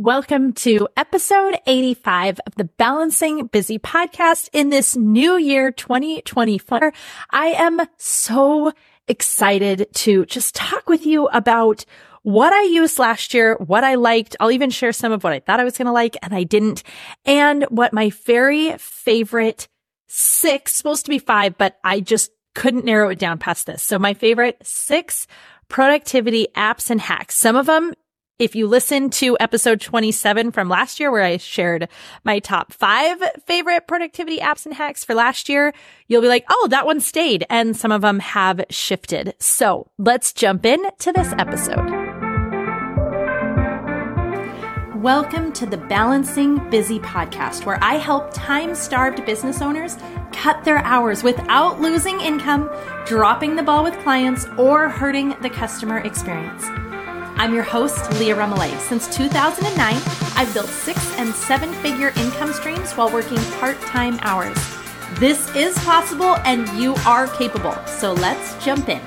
[0.00, 6.94] Welcome to episode 85 of the Balancing Busy podcast in this new year 2024.
[7.28, 8.72] I am so
[9.08, 11.84] excited to just talk with you about
[12.22, 14.36] what I used last year, what I liked.
[14.40, 16.44] I'll even share some of what I thought I was going to like and I
[16.44, 16.82] didn't
[17.26, 19.68] and what my very favorite
[20.06, 23.82] six, supposed to be five, but I just couldn't narrow it down past this.
[23.82, 25.26] So my favorite six
[25.68, 27.34] productivity apps and hacks.
[27.34, 27.92] Some of them
[28.40, 31.90] if you listen to episode 27 from last year, where I shared
[32.24, 35.74] my top five favorite productivity apps and hacks for last year,
[36.08, 37.44] you'll be like, oh, that one stayed.
[37.50, 39.34] And some of them have shifted.
[39.38, 41.86] So let's jump in to this episode.
[44.96, 49.98] Welcome to the Balancing Busy podcast, where I help time starved business owners
[50.32, 52.70] cut their hours without losing income,
[53.04, 56.89] dropping the ball with clients, or hurting the customer experience.
[57.40, 58.78] I'm your host, Leah Remillet.
[58.80, 59.94] Since 2009,
[60.36, 64.58] I've built six and seven figure income streams while working part time hours.
[65.18, 67.74] This is possible and you are capable.
[67.86, 69.00] So let's jump in.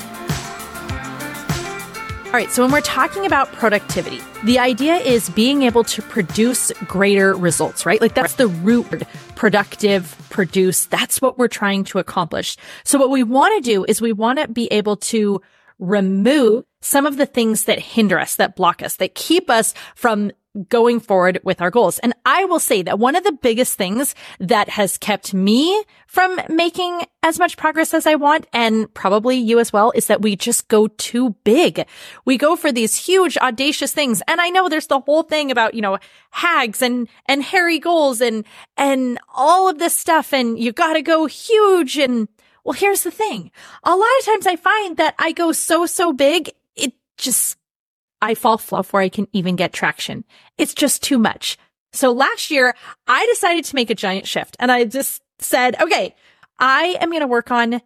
[2.25, 6.71] All right, so when we're talking about productivity, the idea is being able to produce
[6.87, 8.01] greater results, right?
[8.01, 10.87] Like that's the root word, productive, produce.
[10.87, 12.57] That's what we're trying to accomplish.
[12.83, 15.39] So what we want to do is we want to be able to
[15.77, 20.31] remove some of the things that hinder us, that block us, that keep us from
[20.69, 21.97] going forward with our goals.
[21.99, 26.39] And I will say that one of the biggest things that has kept me from
[26.47, 30.35] making as much progress as I want, and probably you as well, is that we
[30.35, 31.87] just go too big.
[32.23, 34.21] We go for these huge, audacious things.
[34.27, 35.97] And I know there's the whole thing about, you know,
[36.29, 38.45] hags and, and hairy goals and,
[38.77, 40.33] and all of this stuff.
[40.33, 42.27] And you gotta go huge and,
[42.63, 43.49] well, here's the thing.
[43.83, 46.51] A lot of times I find that I go so, so big,
[47.23, 47.57] just,
[48.21, 50.23] I fall flat before I can even get traction.
[50.57, 51.57] It's just too much.
[51.93, 52.75] So last year
[53.07, 56.15] I decided to make a giant shift and I just said, okay,
[56.59, 57.81] I am going to work on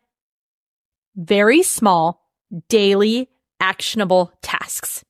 [1.15, 2.21] very small
[2.69, 5.03] daily actionable tasks.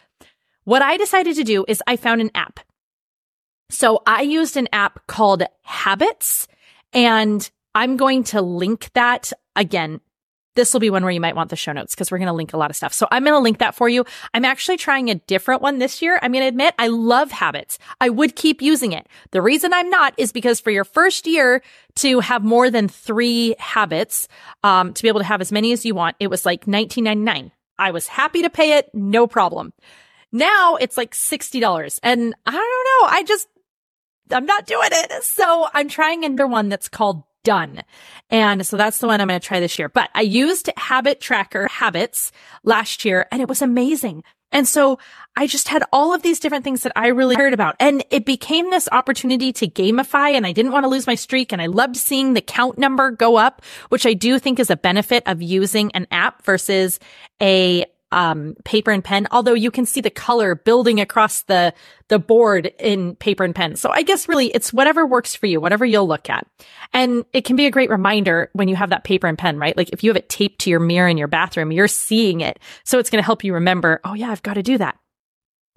[0.65, 2.61] What I decided to do is I found an app.
[3.71, 6.49] So I used an app called Habits
[6.93, 10.01] and I'm going to link that again.
[10.55, 12.33] This will be one where you might want the show notes because we're going to
[12.33, 12.95] link a lot of stuff.
[12.95, 14.05] So I'm going to link that for you.
[14.33, 16.19] I'm actually trying a different one this year.
[16.23, 17.79] I'm going to admit I love habits.
[18.01, 19.09] I would keep using it.
[19.33, 21.61] The reason I'm not is because for your first year
[21.97, 24.29] to have more than three habits,
[24.63, 27.51] um, to be able to have as many as you want, it was like 19.99.
[27.77, 28.89] I was happy to pay it.
[28.95, 29.73] No problem.
[30.34, 33.09] Now it's like $60 and I don't know.
[33.09, 33.49] I just,
[34.33, 35.22] I'm not doing it.
[35.22, 37.83] So I'm trying another one that's called done.
[38.31, 39.89] And so that's the one I'm going to try this year.
[39.89, 42.33] But I used habit tracker habits
[42.65, 44.25] last year and it was amazing.
[44.50, 44.99] And so
[45.37, 48.25] I just had all of these different things that I really heard about and it
[48.25, 51.66] became this opportunity to gamify and I didn't want to lose my streak and I
[51.66, 55.43] loved seeing the count number go up, which I do think is a benefit of
[55.43, 57.01] using an app versus
[57.43, 57.84] a
[58.15, 61.75] um, paper and pen, although you can see the color building across the,
[62.09, 63.75] the board in paper and pen.
[63.77, 66.47] So I guess really it's whatever works for you, whatever you'll look at.
[66.93, 69.77] And it can be a great reminder when you have that paper and pen, right?
[69.77, 72.61] Like if you have it taped to your mirror in your bathroom, you're seeing it.
[72.85, 74.97] So it's going to help you remember, oh yeah, I've got to do that.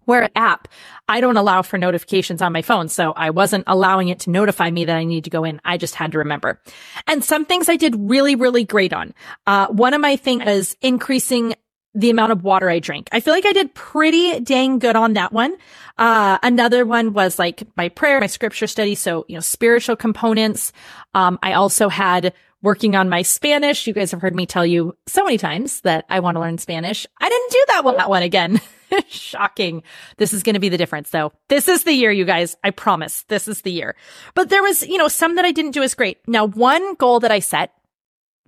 [0.05, 0.69] Where app,
[1.09, 2.87] I don't allow for notifications on my phone.
[2.87, 5.59] So I wasn't allowing it to notify me that I need to go in.
[5.65, 6.61] I just had to remember.
[7.07, 9.13] And some things I did really, really great on.
[9.45, 11.55] Uh, one of my things is increasing
[11.97, 13.09] the amount of water I drink.
[13.11, 15.57] I feel like I did pretty dang good on that one.
[15.97, 18.93] Uh, another one was like my prayer, my scripture study.
[18.93, 20.71] So, you know, spiritual components.
[21.15, 23.87] Um, I also had working on my Spanish.
[23.87, 26.59] You guys have heard me tell you so many times that I want to learn
[26.59, 27.07] Spanish.
[27.19, 28.61] I didn't do that one, that one again.
[29.07, 29.81] Shocking.
[30.17, 31.33] This is going to be the difference though.
[31.49, 32.55] This is the year, you guys.
[32.63, 33.95] I promise this is the year.
[34.35, 36.19] But there was, you know, some that I didn't do as great.
[36.27, 37.73] Now, one goal that I set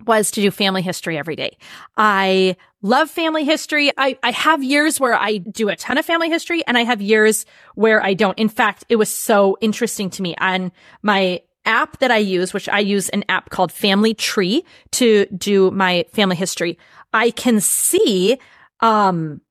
[0.06, 1.56] was to do family history every day.
[1.96, 3.90] I love family history.
[3.96, 7.00] I, I have years where I do a ton of family history and I have
[7.02, 8.38] years where I don't.
[8.38, 12.68] In fact, it was so interesting to me on my app that I use, which
[12.68, 16.78] I use an app called Family Tree to do my family history.
[17.12, 18.38] I can see,
[18.80, 19.42] um,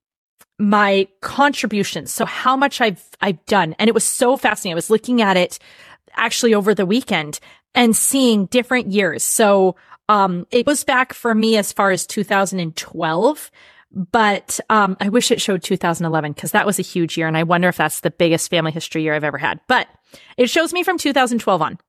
[0.61, 2.11] my contributions.
[2.11, 3.75] So how much I've, I've done.
[3.79, 4.73] And it was so fascinating.
[4.73, 5.57] I was looking at it
[6.15, 7.39] actually over the weekend
[7.73, 9.23] and seeing different years.
[9.23, 9.75] So,
[10.09, 13.51] um, it goes back for me as far as 2012
[13.91, 17.43] but um, I wish it showed 2011 because that was a huge year, and I
[17.43, 19.59] wonder if that's the biggest family history year I've ever had.
[19.67, 19.87] But
[20.37, 21.79] it shows me from 2012 on,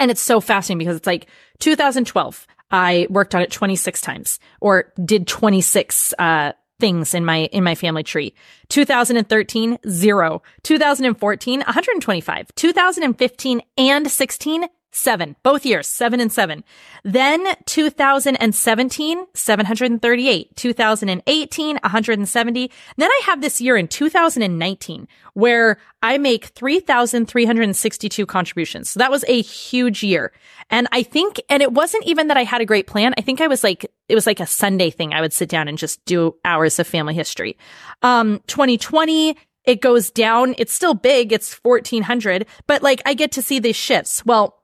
[0.00, 1.28] and it's so fascinating because it's like
[1.60, 2.46] 2012.
[2.72, 7.76] I worked on it 26 times, or did 26 uh, things in my in my
[7.76, 8.34] family tree.
[8.68, 10.42] 2013 zero.
[10.64, 12.54] 2014 125.
[12.56, 16.64] 2015 and 16 seven, both years, seven and seven.
[17.04, 22.70] Then 2017, 738, 2018, 170.
[22.96, 28.90] Then I have this year in 2019 where I make 3,362 contributions.
[28.90, 30.32] So that was a huge year.
[30.70, 33.14] And I think, and it wasn't even that I had a great plan.
[33.18, 35.12] I think I was like, it was like a Sunday thing.
[35.12, 37.56] I would sit down and just do hours of family history.
[38.02, 39.36] Um, 2020,
[39.66, 40.54] it goes down.
[40.58, 41.32] It's still big.
[41.32, 44.24] It's 1400, but like I get to see these shifts.
[44.24, 44.62] Well,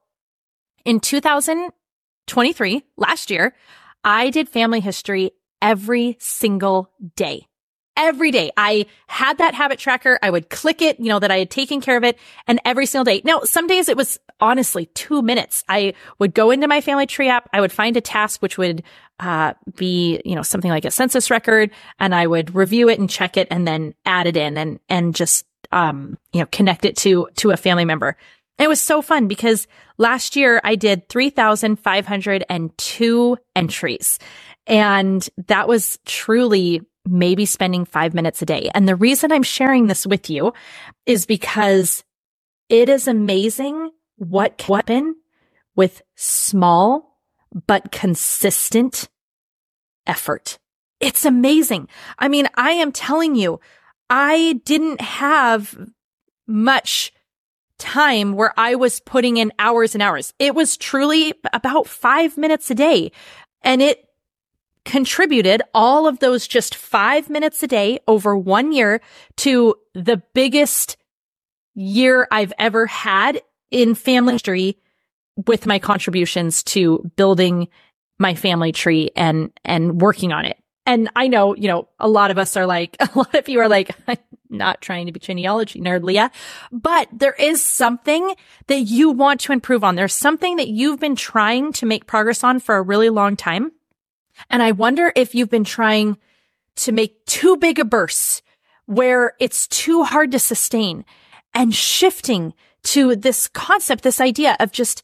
[0.84, 3.54] in 2023, last year,
[4.04, 7.46] I did family history every single day.
[7.94, 10.18] Every day I had that habit tracker.
[10.22, 12.86] I would click it, you know, that I had taken care of it and every
[12.86, 13.20] single day.
[13.22, 15.62] Now, some days it was honestly two minutes.
[15.68, 17.50] I would go into my family tree app.
[17.52, 18.82] I would find a task which would,
[19.20, 21.70] uh, be, you know, something like a census record
[22.00, 25.14] and I would review it and check it and then add it in and, and
[25.14, 28.16] just, um, you know, connect it to, to a family member.
[28.62, 29.66] It was so fun because
[29.98, 34.18] last year I did 3,502 entries
[34.68, 38.70] and that was truly maybe spending five minutes a day.
[38.72, 40.52] And the reason I'm sharing this with you
[41.06, 42.04] is because
[42.68, 45.16] it is amazing what can happen
[45.74, 47.18] with small
[47.66, 49.08] but consistent
[50.06, 50.60] effort.
[51.00, 51.88] It's amazing.
[52.16, 53.58] I mean, I am telling you,
[54.08, 55.76] I didn't have
[56.46, 57.12] much
[57.82, 60.32] time where I was putting in hours and hours.
[60.38, 63.10] It was truly about five minutes a day.
[63.62, 64.08] And it
[64.84, 69.00] contributed all of those just five minutes a day over one year
[69.38, 70.96] to the biggest
[71.74, 74.78] year I've ever had in family history
[75.46, 77.68] with my contributions to building
[78.18, 80.56] my family tree and, and working on it.
[80.86, 83.60] And I know, you know, a lot of us are like, a lot of you
[83.60, 83.90] are like,
[84.52, 86.30] not trying to be genealogy nerd, Leah,
[86.70, 88.34] but there is something
[88.66, 89.94] that you want to improve on.
[89.94, 93.72] There's something that you've been trying to make progress on for a really long time.
[94.50, 96.18] And I wonder if you've been trying
[96.76, 98.42] to make too big a burst
[98.86, 101.04] where it's too hard to sustain
[101.54, 102.54] and shifting
[102.84, 105.02] to this concept, this idea of just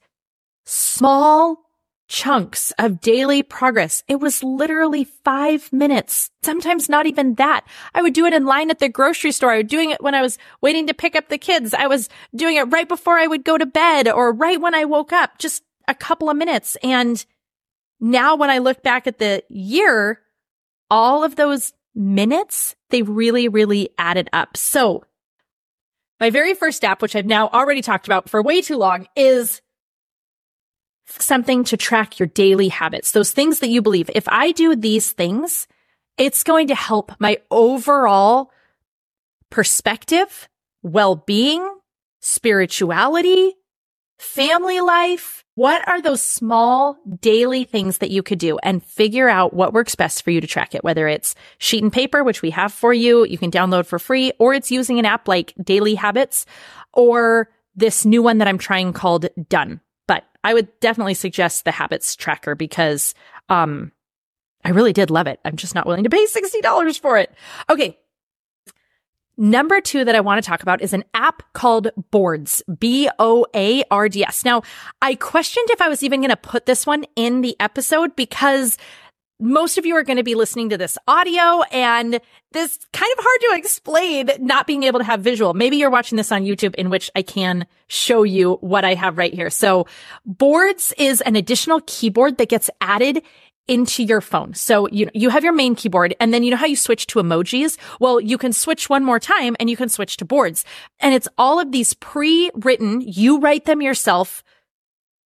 [0.65, 1.68] small
[2.09, 4.03] chunks of daily progress.
[4.09, 7.67] It was literally five minutes, sometimes not even that.
[7.95, 9.53] I would do it in line at the grocery store.
[9.53, 11.75] I was doing it when I was waiting to pick up the kids.
[11.75, 14.87] I was doing it right before I would go to bed or right when I
[14.87, 16.77] woke up, just a couple of minutes.
[16.83, 17.25] And
[18.01, 20.21] now when I look back at the year,
[20.91, 24.57] all of those minutes, they really, really added up.
[24.57, 25.05] So
[26.21, 29.61] my very first app, which I've now already talked about for way too long is
[31.19, 34.11] something to track your daily habits, those things that you believe.
[34.15, 35.67] If I do these things,
[36.17, 38.51] it's going to help my overall
[39.51, 40.49] perspective,
[40.83, 41.67] well-being,
[42.21, 43.55] spirituality,
[44.19, 45.45] family life.
[45.55, 49.95] What are those small daily things that you could do and figure out what works
[49.95, 50.85] best for you to track it?
[50.85, 54.33] Whether it's sheet and paper, which we have for you, you can download for free,
[54.39, 56.47] or it's using an app like Daily Habits
[56.93, 59.81] or this new one that I'm trying called Done.
[60.49, 63.15] I would definitely suggest the habits tracker because,
[63.51, 63.93] um,
[64.65, 65.41] I really did love it.
[65.45, 67.31] I'm just not willing to pay $60 for it.
[67.69, 67.99] Okay.
[69.37, 74.45] Number two that I want to talk about is an app called Boards, B-O-A-R-D-S.
[74.47, 74.63] Now,
[75.03, 78.79] I questioned if I was even going to put this one in the episode because
[79.41, 82.21] most of you are going to be listening to this audio and
[82.53, 85.55] this kind of hard to explain not being able to have visual.
[85.55, 89.19] Maybe you're watching this on YouTube in which I can show you what I have
[89.19, 89.51] right here.
[89.51, 89.87] So
[90.25, 93.23] boards is an additional keyboard that gets added
[93.69, 94.55] into your phone.
[94.55, 97.21] So you you have your main keyboard and then you know how you switch to
[97.21, 97.77] emojis?
[98.01, 100.65] Well, you can switch one more time and you can switch to boards.
[101.01, 104.43] And it's all of these pre-written, you write them yourself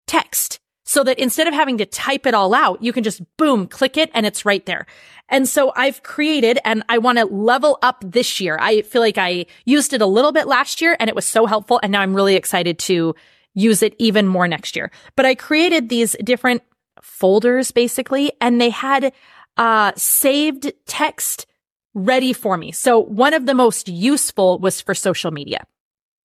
[0.06, 0.58] text
[0.90, 3.96] so that instead of having to type it all out, you can just boom, click
[3.96, 4.86] it and it's right there.
[5.28, 8.58] And so I've created and I want to level up this year.
[8.60, 11.46] I feel like I used it a little bit last year and it was so
[11.46, 11.78] helpful.
[11.80, 13.14] And now I'm really excited to
[13.54, 14.90] use it even more next year.
[15.14, 16.60] But I created these different
[17.00, 19.12] folders basically, and they had
[19.58, 21.46] uh, saved text
[21.94, 22.72] ready for me.
[22.72, 25.64] So one of the most useful was for social media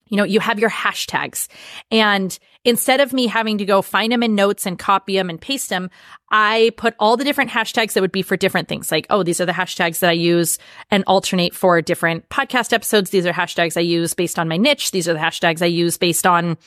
[0.09, 1.47] you know, you have your hashtags
[1.91, 5.39] and instead of me having to go find them in notes and copy them and
[5.39, 5.89] paste them,
[6.31, 8.91] I put all the different hashtags that would be for different things.
[8.91, 10.57] Like, oh, these are the hashtags that I use
[10.91, 13.11] and alternate for different podcast episodes.
[13.11, 14.91] These are hashtags I use based on my niche.
[14.91, 16.57] These are the hashtags I use based on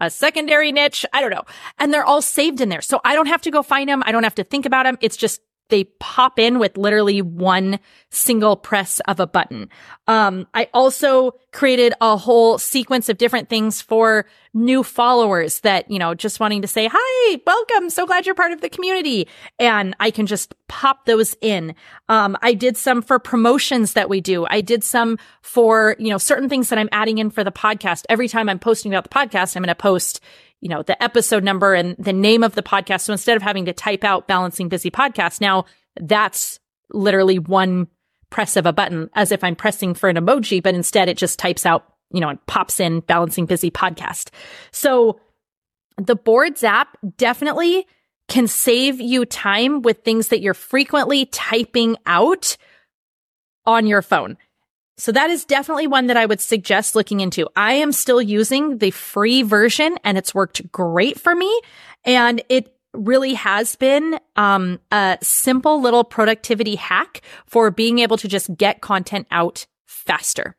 [0.00, 1.06] a secondary niche.
[1.12, 1.44] I don't know.
[1.78, 2.82] And they're all saved in there.
[2.82, 4.02] So I don't have to go find them.
[4.04, 4.98] I don't have to think about them.
[5.00, 7.78] It's just they pop in with literally one
[8.10, 9.68] single press of a button.
[10.06, 15.98] Um, I also created a whole sequence of different things for new followers that, you
[15.98, 17.90] know, just wanting to say, hi, welcome.
[17.90, 19.28] So glad you're part of the community.
[19.58, 21.74] And I can just pop those in.
[22.08, 24.46] Um, I did some for promotions that we do.
[24.48, 28.04] I did some for, you know, certain things that I'm adding in for the podcast.
[28.08, 30.20] Every time I'm posting about the podcast, I'm going to post,
[30.60, 33.02] you know, the episode number and the name of the podcast.
[33.02, 35.66] So instead of having to type out balancing busy podcast, now
[36.00, 36.58] that's
[36.90, 37.88] literally one
[38.30, 41.38] press of a button as if I'm pressing for an emoji, but instead it just
[41.38, 44.30] types out, you know, and pops in balancing busy podcast.
[44.72, 45.20] So
[45.98, 47.86] the boards app definitely
[48.28, 52.56] can save you time with things that you're frequently typing out
[53.64, 54.36] on your phone.
[54.98, 57.48] So that is definitely one that I would suggest looking into.
[57.54, 61.60] I am still using the free version and it's worked great for me.
[62.04, 68.28] And it really has been um, a simple little productivity hack for being able to
[68.28, 70.56] just get content out faster.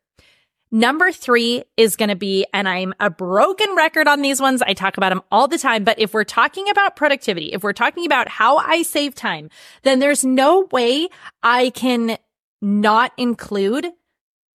[0.70, 4.62] Number three is going to be, and I'm a broken record on these ones.
[4.62, 5.86] I talk about them all the time.
[5.86, 9.50] But if we're talking about productivity, if we're talking about how I save time,
[9.84, 11.08] then there's no way
[11.42, 12.18] I can
[12.62, 13.88] not include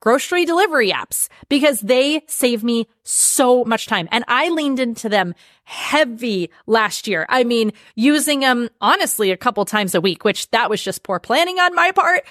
[0.02, 4.10] grocery delivery apps because they save me so much time.
[4.12, 7.26] And I leaned into them heavy last year.
[7.30, 11.20] I mean, using them honestly a couple times a week, which that was just poor
[11.20, 12.26] planning on my part.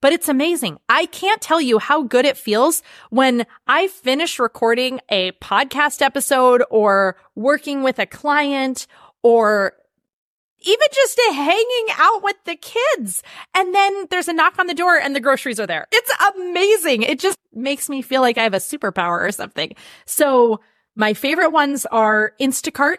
[0.00, 0.78] But it's amazing.
[0.88, 6.62] I can't tell you how good it feels when I finish recording a podcast episode
[6.70, 8.86] or working with a client
[9.24, 9.72] or
[10.60, 13.22] even just hanging out with the kids.
[13.54, 15.86] And then there's a knock on the door and the groceries are there.
[15.92, 17.02] It's amazing.
[17.02, 19.74] It just makes me feel like I have a superpower or something.
[20.06, 20.60] So
[20.96, 22.98] my favorite ones are Instacart.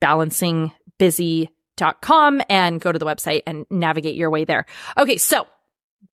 [0.03, 1.56] balancingbusypodcast.com
[2.01, 4.65] com and go to the website and navigate your way there.
[4.97, 5.17] Okay.
[5.17, 5.47] So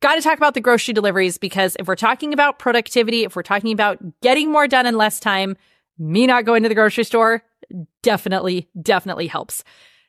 [0.01, 3.43] got to talk about the grocery deliveries because if we're talking about productivity, if we're
[3.43, 5.57] talking about getting more done in less time,
[5.99, 7.43] me not going to the grocery store
[8.03, 9.65] definitely, definitely helps.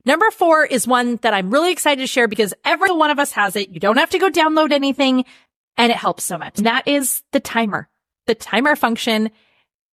[0.06, 3.32] Number four is one that I'm really excited to share because every one of us
[3.32, 3.70] has it.
[3.70, 5.26] You don't have to go download anything
[5.78, 6.58] and it helps so much.
[6.58, 7.90] And that is the timer,
[8.28, 9.32] the timer function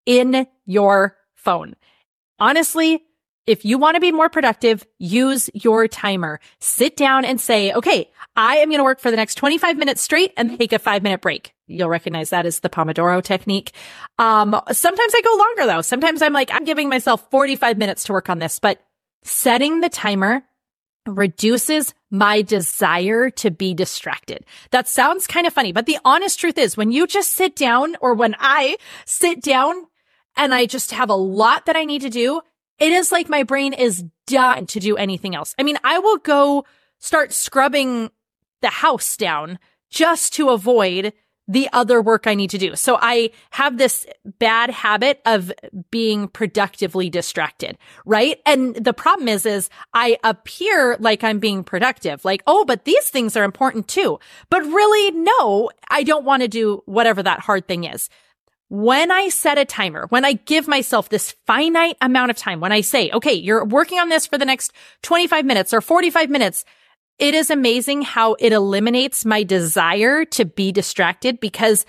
[0.05, 1.75] in your phone.
[2.39, 3.03] Honestly,
[3.47, 6.39] if you want to be more productive, use your timer.
[6.59, 10.01] Sit down and say, okay, I am going to work for the next 25 minutes
[10.01, 11.53] straight and take a five minute break.
[11.67, 13.71] You'll recognize that as the Pomodoro technique.
[14.19, 15.81] Um, sometimes I go longer though.
[15.81, 18.83] Sometimes I'm like, I'm giving myself 45 minutes to work on this, but
[19.23, 20.43] setting the timer
[21.07, 24.45] reduces my desire to be distracted.
[24.71, 27.95] That sounds kind of funny, but the honest truth is when you just sit down
[28.01, 29.87] or when I sit down
[30.35, 32.41] and I just have a lot that I need to do,
[32.81, 35.53] it is like my brain is done to do anything else.
[35.59, 36.65] I mean, I will go
[36.97, 38.09] start scrubbing
[38.61, 39.59] the house down
[39.89, 41.13] just to avoid
[41.47, 42.75] the other work I need to do.
[42.75, 44.05] So I have this
[44.39, 45.51] bad habit of
[45.91, 48.39] being productively distracted, right?
[48.45, 53.09] And the problem is, is I appear like I'm being productive, like, oh, but these
[53.09, 54.19] things are important too.
[54.49, 58.09] But really, no, I don't want to do whatever that hard thing is
[58.71, 62.71] when I set a timer, when I give myself this finite amount of time, when
[62.71, 64.71] I say, okay, you're working on this for the next
[65.03, 66.63] 25 minutes or 45 minutes,
[67.19, 71.85] it is amazing how it eliminates my desire to be distracted because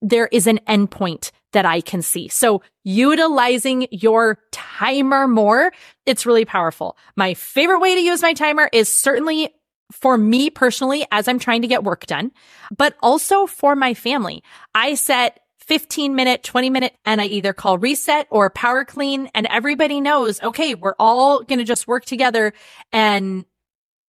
[0.00, 2.26] there is an endpoint that I can see.
[2.26, 5.72] So utilizing your timer more,
[6.04, 6.96] it's really powerful.
[7.14, 9.54] My favorite way to use my timer is certainly
[9.92, 12.32] for me personally as I'm trying to get work done,
[12.76, 14.42] but also for my family.
[14.74, 19.46] I set 15 minute, 20 minute, and I either call reset or power clean and
[19.46, 22.52] everybody knows, okay, we're all going to just work together
[22.92, 23.44] and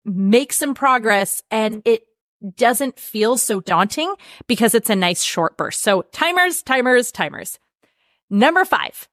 [0.03, 1.43] make some progress.
[1.51, 2.03] And it
[2.55, 4.13] doesn't feel so daunting
[4.47, 5.81] because it's a nice short burst.
[5.81, 7.59] So timers, timers, timers.
[8.29, 9.07] Number five.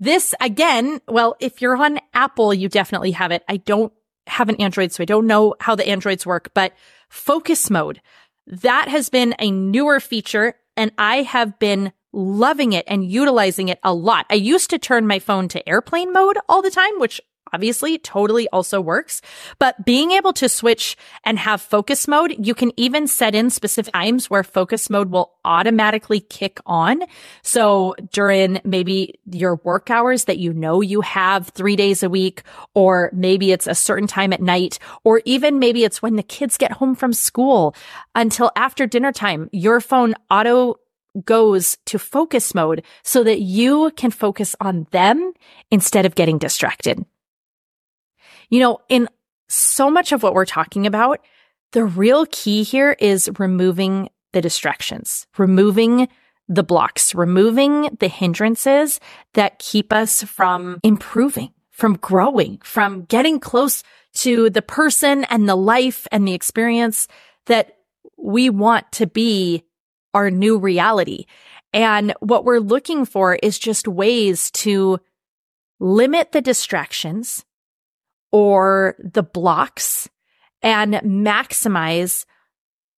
[0.00, 3.42] This again, well, if you're on Apple, you definitely have it.
[3.48, 3.92] I don't
[4.28, 6.72] have an Android, so I don't know how the Androids work, but
[7.08, 8.00] focus mode.
[8.46, 13.80] That has been a newer feature and I have been loving it and utilizing it
[13.82, 14.26] a lot.
[14.30, 17.20] I used to turn my phone to airplane mode all the time, which
[17.52, 19.20] obviously totally also works.
[19.58, 23.92] But being able to switch and have focus mode, you can even set in specific
[23.92, 27.02] times where focus mode will automatically kick on.
[27.42, 32.42] So during maybe your work hours that you know you have three days a week,
[32.74, 36.58] or maybe it's a certain time at night, or even maybe it's when the kids
[36.58, 37.74] get home from school
[38.14, 40.76] until after dinner time, your phone auto
[41.24, 45.32] goes to focus mode so that you can focus on them
[45.70, 47.04] instead of getting distracted.
[48.50, 49.08] You know, in
[49.48, 51.20] so much of what we're talking about,
[51.72, 56.08] the real key here is removing the distractions, removing
[56.48, 59.00] the blocks, removing the hindrances
[59.34, 63.82] that keep us from improving, from growing, from getting close
[64.14, 67.06] to the person and the life and the experience
[67.46, 67.76] that
[68.16, 69.64] we want to be
[70.14, 71.26] our new reality.
[71.72, 74.98] And what we're looking for is just ways to
[75.78, 77.44] limit the distractions,
[78.32, 80.08] or the blocks
[80.62, 82.24] and maximize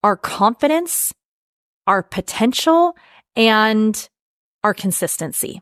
[0.02, 1.12] our confidence,
[1.87, 2.96] our potential,
[3.37, 4.08] and
[4.64, 5.60] our consistency.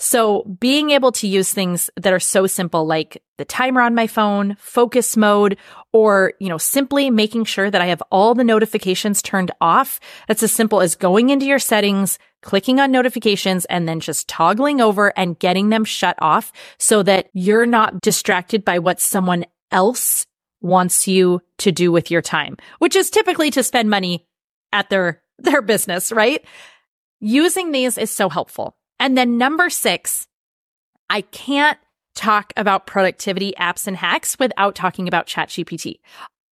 [0.00, 4.06] So being able to use things that are so simple, like the timer on my
[4.06, 5.58] phone, focus mode,
[5.92, 9.98] or, you know, simply making sure that I have all the notifications turned off.
[10.28, 14.80] That's as simple as going into your settings, clicking on notifications and then just toggling
[14.80, 20.26] over and getting them shut off so that you're not distracted by what someone else
[20.60, 24.26] wants you to do with your time, which is typically to spend money
[24.72, 26.44] at their, their business, right?
[27.20, 28.76] Using these is so helpful.
[29.00, 30.26] And then number six,
[31.10, 31.78] I can't
[32.14, 36.00] talk about productivity apps and hacks without talking about ChatGPT.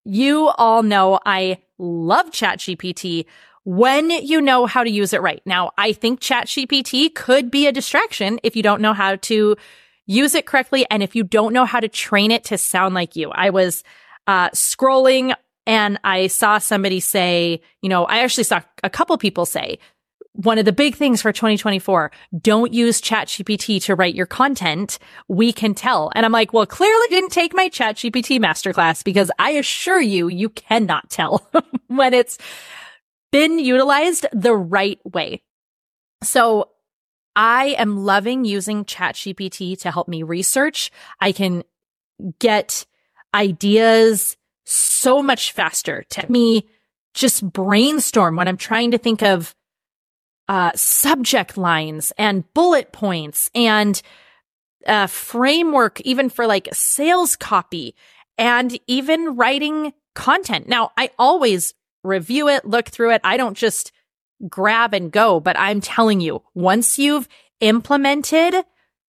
[0.03, 3.25] You all know I love ChatGPT
[3.65, 5.41] when you know how to use it right.
[5.45, 9.57] Now, I think ChatGPT could be a distraction if you don't know how to
[10.05, 13.15] use it correctly and if you don't know how to train it to sound like
[13.15, 13.31] you.
[13.31, 13.83] I was
[14.27, 15.33] uh, scrolling
[15.65, 19.79] and I saw somebody say, you know, I actually saw a couple people say,
[20.33, 24.99] one of the big things for 2024, don't use ChatGPT to write your content.
[25.29, 26.11] We can tell.
[26.13, 30.49] And I'm like, well, clearly didn't take my ChatGPT masterclass because I assure you, you
[30.49, 31.49] cannot tell
[31.87, 32.37] when it's
[33.31, 35.41] been utilized the right way.
[36.23, 36.69] So
[37.35, 40.91] I am loving using ChatGPT to help me research.
[41.19, 41.63] I can
[42.39, 42.85] get
[43.33, 46.67] ideas so much faster to me
[47.13, 49.55] just brainstorm when I'm trying to think of
[50.47, 54.01] uh, subject lines and bullet points and
[54.85, 57.95] uh, framework, even for like sales copy
[58.37, 60.67] and even writing content.
[60.67, 61.73] Now, I always
[62.05, 63.21] review it, look through it.
[63.23, 63.91] I don't just
[64.47, 67.27] grab and go, but I'm telling you, once you've
[67.61, 68.55] implemented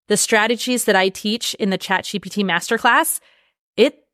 [0.08, 3.20] the strategies that I teach in the chat ChatGPT masterclass,
[3.76, 4.06] it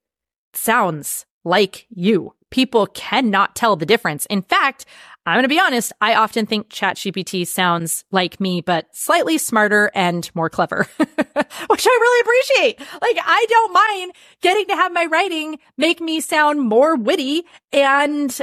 [0.54, 2.34] sounds like you.
[2.50, 4.26] People cannot tell the difference.
[4.28, 4.86] In fact,
[5.26, 5.94] I'm going to be honest.
[6.02, 12.00] I often think ChatGPT sounds like me, but slightly smarter and more clever, which I
[12.02, 12.80] really appreciate.
[12.80, 18.41] Like I don't mind getting to have my writing make me sound more witty and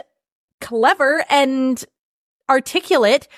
[0.61, 1.85] clever and
[2.49, 3.29] articulate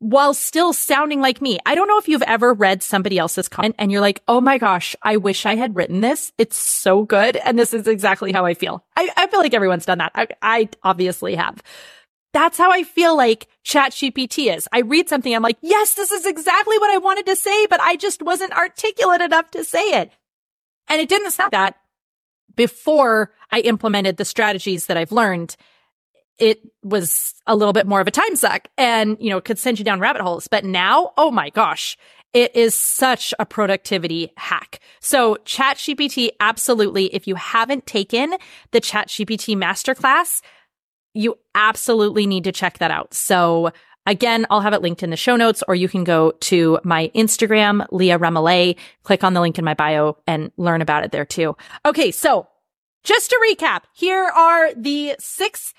[0.00, 1.58] while still sounding like me.
[1.66, 4.56] I don't know if you've ever read somebody else's comment and you're like, Oh my
[4.56, 6.32] gosh, I wish I had written this.
[6.38, 7.36] It's so good.
[7.36, 8.84] And this is exactly how I feel.
[8.96, 10.12] I, I feel like everyone's done that.
[10.14, 11.62] I, I obviously have.
[12.32, 14.68] That's how I feel like ChatGPT is.
[14.72, 17.80] I read something, I'm like, yes, this is exactly what I wanted to say, but
[17.80, 20.12] I just wasn't articulate enough to say it.
[20.88, 21.76] And it didn't sound that
[22.54, 25.56] before I implemented the strategies that I've learned.
[26.40, 29.78] It was a little bit more of a time suck and, you know, could send
[29.78, 30.48] you down rabbit holes.
[30.48, 31.96] But now, oh my gosh,
[32.32, 34.80] it is such a productivity hack.
[35.00, 37.14] So ChatGPT, absolutely.
[37.14, 38.34] If you haven't taken
[38.70, 40.40] the ChatGPT masterclass,
[41.12, 43.14] you absolutely need to check that out.
[43.14, 43.72] So
[44.06, 47.10] Again, I'll have it linked in the show notes, or you can go to my
[47.14, 51.26] Instagram, Leah Remillet, click on the link in my bio and learn about it there
[51.26, 51.56] too.
[51.84, 52.10] Okay.
[52.10, 52.48] So
[53.04, 55.74] just to recap, here are the six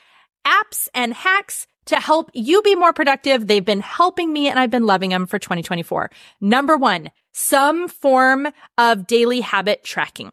[0.45, 3.47] apps and hacks to help you be more productive.
[3.47, 6.12] They've been helping me and I've been loving them for 2024.
[6.39, 10.32] Number one, some form of daily habit tracking.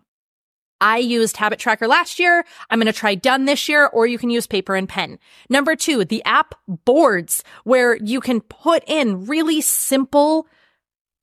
[0.80, 2.44] I used habit tracker last year.
[2.70, 5.18] I'm going to try done this year, or you can use paper and pen.
[5.48, 10.46] Number two, the app boards where you can put in really simple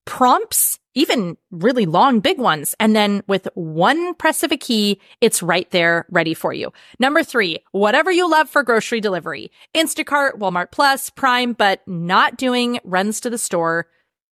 [0.05, 2.73] prompts, even really long, big ones.
[2.79, 6.71] And then with one press of a key, it's right there ready for you.
[6.99, 12.79] Number three, whatever you love for grocery delivery, Instacart, Walmart Plus, Prime, but not doing
[12.83, 13.87] runs to the store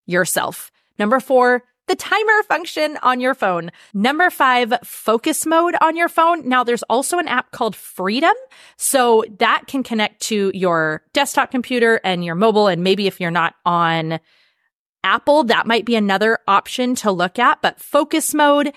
[0.06, 0.72] yourself.
[1.00, 3.72] Number four, the timer function on your phone.
[3.94, 6.48] Number five, focus mode on your phone.
[6.48, 8.34] Now there's also an app called Freedom.
[8.78, 12.68] So that can connect to your desktop computer and your mobile.
[12.68, 14.20] And maybe if you're not on
[15.04, 18.74] Apple, that might be another option to look at, but focus mode.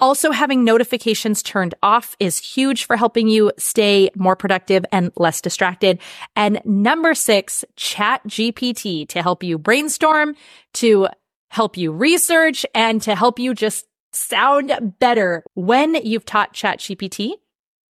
[0.00, 5.40] Also having notifications turned off is huge for helping you stay more productive and less
[5.40, 6.00] distracted.
[6.34, 10.34] And number six, chat GPT to help you brainstorm,
[10.74, 11.08] to
[11.50, 17.34] help you research and to help you just sound better when you've taught ChatGPT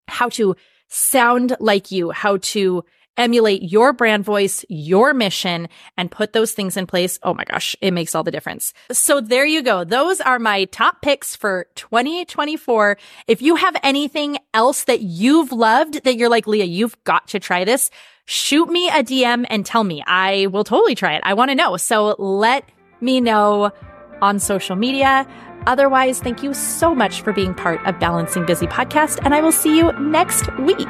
[0.08, 0.56] how to
[0.88, 2.84] sound like you, how to
[3.17, 7.19] emulate your brand voice, your mission, and put those things in place.
[7.23, 8.73] Oh my gosh, it makes all the difference.
[8.91, 9.84] So there you go.
[9.84, 12.97] Those are my top picks for 2024.
[13.28, 17.39] If you have anything else that you've loved that you're like, Leah, you've got to
[17.39, 17.89] try this,
[18.25, 20.04] shoot me a DM and tell me.
[20.06, 21.21] I will totally try it.
[21.23, 21.78] I want to know.
[21.78, 22.67] So let
[23.01, 23.71] me know
[24.21, 25.28] on social media.
[25.67, 29.51] Otherwise, thank you so much for being part of Balancing Busy podcast, and I will
[29.51, 30.88] see you next week.